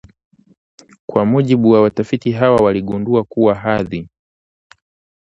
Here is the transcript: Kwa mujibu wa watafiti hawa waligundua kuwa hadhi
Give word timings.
Kwa 1.09 1.25
mujibu 1.25 1.69
wa 1.69 1.81
watafiti 1.81 2.31
hawa 2.31 2.63
waligundua 2.63 3.23
kuwa 3.23 3.55
hadhi 3.55 4.09